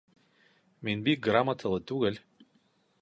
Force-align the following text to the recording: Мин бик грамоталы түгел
Мин 0.87 1.03
бик 1.09 1.21
грамоталы 1.27 1.81
түгел 1.93 2.21